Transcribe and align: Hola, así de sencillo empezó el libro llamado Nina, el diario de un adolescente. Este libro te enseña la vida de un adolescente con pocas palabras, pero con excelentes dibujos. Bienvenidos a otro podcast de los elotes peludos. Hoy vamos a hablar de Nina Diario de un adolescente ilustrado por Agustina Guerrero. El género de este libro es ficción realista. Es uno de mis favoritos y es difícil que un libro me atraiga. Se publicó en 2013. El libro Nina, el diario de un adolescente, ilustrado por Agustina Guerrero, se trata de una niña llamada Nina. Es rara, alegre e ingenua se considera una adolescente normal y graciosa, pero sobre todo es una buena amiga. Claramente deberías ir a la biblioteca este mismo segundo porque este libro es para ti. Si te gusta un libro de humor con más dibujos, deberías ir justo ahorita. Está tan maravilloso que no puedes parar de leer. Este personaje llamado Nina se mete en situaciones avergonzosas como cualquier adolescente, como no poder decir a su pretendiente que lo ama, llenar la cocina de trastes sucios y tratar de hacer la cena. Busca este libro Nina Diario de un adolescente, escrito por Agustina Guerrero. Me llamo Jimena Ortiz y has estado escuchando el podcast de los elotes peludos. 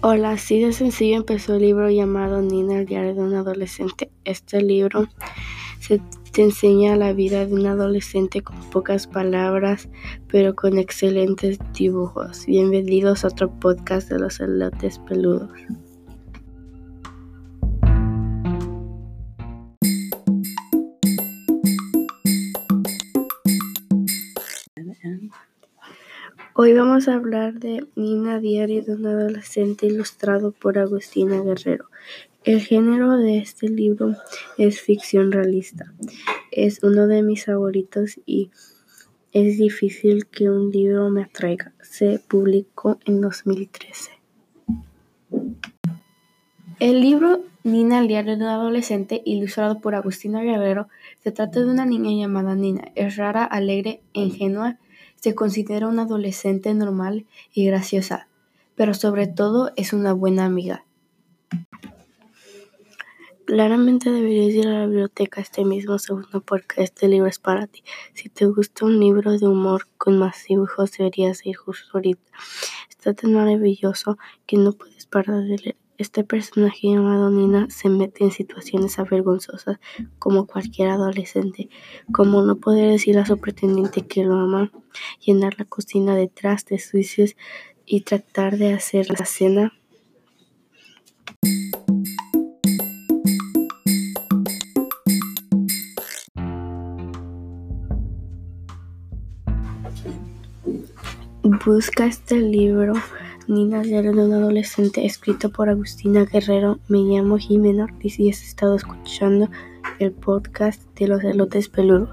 Hola, 0.00 0.30
así 0.30 0.60
de 0.60 0.72
sencillo 0.72 1.16
empezó 1.16 1.56
el 1.56 1.62
libro 1.62 1.90
llamado 1.90 2.40
Nina, 2.40 2.78
el 2.78 2.86
diario 2.86 3.16
de 3.16 3.20
un 3.20 3.34
adolescente. 3.34 4.12
Este 4.24 4.62
libro 4.62 5.08
te 6.32 6.42
enseña 6.42 6.94
la 6.94 7.12
vida 7.12 7.44
de 7.44 7.52
un 7.52 7.66
adolescente 7.66 8.42
con 8.42 8.56
pocas 8.70 9.08
palabras, 9.08 9.88
pero 10.28 10.54
con 10.54 10.78
excelentes 10.78 11.58
dibujos. 11.76 12.46
Bienvenidos 12.46 13.24
a 13.24 13.28
otro 13.28 13.50
podcast 13.58 14.08
de 14.08 14.20
los 14.20 14.38
elotes 14.38 15.00
peludos. 15.00 15.50
Hoy 26.60 26.72
vamos 26.72 27.06
a 27.06 27.14
hablar 27.14 27.60
de 27.60 27.86
Nina 27.94 28.40
Diario 28.40 28.82
de 28.82 28.94
un 28.94 29.06
adolescente 29.06 29.86
ilustrado 29.86 30.50
por 30.50 30.76
Agustina 30.76 31.40
Guerrero. 31.40 31.84
El 32.42 32.60
género 32.62 33.16
de 33.16 33.38
este 33.38 33.68
libro 33.68 34.16
es 34.56 34.80
ficción 34.80 35.30
realista. 35.30 35.94
Es 36.50 36.82
uno 36.82 37.06
de 37.06 37.22
mis 37.22 37.44
favoritos 37.44 38.18
y 38.26 38.50
es 39.30 39.56
difícil 39.56 40.26
que 40.26 40.50
un 40.50 40.72
libro 40.72 41.08
me 41.10 41.22
atraiga. 41.22 41.74
Se 41.80 42.18
publicó 42.18 42.98
en 43.06 43.20
2013. 43.20 44.10
El 46.80 47.00
libro 47.00 47.44
Nina, 47.62 48.00
el 48.00 48.08
diario 48.08 48.36
de 48.36 48.42
un 48.42 48.50
adolescente, 48.50 49.22
ilustrado 49.24 49.80
por 49.80 49.94
Agustina 49.94 50.42
Guerrero, 50.42 50.88
se 51.22 51.30
trata 51.30 51.60
de 51.60 51.66
una 51.66 51.86
niña 51.86 52.10
llamada 52.10 52.56
Nina. 52.56 52.90
Es 52.96 53.14
rara, 53.14 53.44
alegre 53.44 54.00
e 54.12 54.22
ingenua 54.22 54.76
se 55.20 55.34
considera 55.34 55.88
una 55.88 56.02
adolescente 56.02 56.72
normal 56.74 57.26
y 57.52 57.66
graciosa, 57.66 58.28
pero 58.74 58.94
sobre 58.94 59.26
todo 59.26 59.72
es 59.76 59.92
una 59.92 60.12
buena 60.12 60.44
amiga. 60.44 60.84
Claramente 63.44 64.10
deberías 64.10 64.54
ir 64.54 64.66
a 64.68 64.80
la 64.80 64.86
biblioteca 64.86 65.40
este 65.40 65.64
mismo 65.64 65.98
segundo 65.98 66.42
porque 66.42 66.82
este 66.82 67.08
libro 67.08 67.28
es 67.28 67.38
para 67.38 67.66
ti. 67.66 67.82
Si 68.12 68.28
te 68.28 68.44
gusta 68.44 68.84
un 68.84 69.00
libro 69.00 69.38
de 69.38 69.46
humor 69.46 69.88
con 69.96 70.18
más 70.18 70.44
dibujos, 70.46 70.92
deberías 70.92 71.46
ir 71.46 71.56
justo 71.56 71.88
ahorita. 71.94 72.30
Está 72.90 73.14
tan 73.14 73.32
maravilloso 73.32 74.18
que 74.44 74.58
no 74.58 74.72
puedes 74.72 75.06
parar 75.06 75.42
de 75.44 75.56
leer. 75.56 75.87
Este 75.98 76.22
personaje 76.22 76.86
llamado 76.92 77.28
Nina 77.28 77.66
se 77.70 77.88
mete 77.88 78.22
en 78.22 78.30
situaciones 78.30 79.00
avergonzosas 79.00 79.80
como 80.20 80.46
cualquier 80.46 80.90
adolescente, 80.90 81.68
como 82.12 82.40
no 82.42 82.54
poder 82.54 82.92
decir 82.92 83.18
a 83.18 83.26
su 83.26 83.36
pretendiente 83.38 84.06
que 84.06 84.22
lo 84.22 84.36
ama, 84.36 84.70
llenar 85.18 85.56
la 85.58 85.64
cocina 85.64 86.14
de 86.14 86.28
trastes 86.28 86.88
sucios 86.88 87.34
y 87.84 88.02
tratar 88.02 88.58
de 88.58 88.74
hacer 88.74 89.08
la 89.10 89.26
cena. 89.26 89.72
Busca 101.42 102.06
este 102.06 102.36
libro 102.36 102.94
Nina 103.48 103.80
Diario 103.80 104.12
de 104.12 104.26
un 104.26 104.34
adolescente, 104.34 105.06
escrito 105.06 105.48
por 105.48 105.70
Agustina 105.70 106.26
Guerrero. 106.26 106.80
Me 106.86 106.98
llamo 106.98 107.38
Jimena 107.38 107.84
Ortiz 107.84 108.20
y 108.20 108.28
has 108.28 108.42
estado 108.42 108.76
escuchando 108.76 109.48
el 109.98 110.12
podcast 110.12 110.82
de 110.98 111.08
los 111.08 111.24
elotes 111.24 111.70
peludos. 111.70 112.10